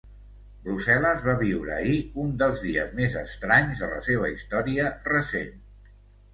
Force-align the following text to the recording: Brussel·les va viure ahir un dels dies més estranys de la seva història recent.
Brussel·les 0.61 1.21
va 1.27 1.35
viure 1.41 1.75
ahir 1.75 1.99
un 2.25 2.33
dels 2.43 2.65
dies 2.65 2.97
més 3.03 3.19
estranys 3.23 3.87
de 3.87 3.93
la 3.95 4.03
seva 4.11 4.35
història 4.35 4.91
recent. 5.15 5.57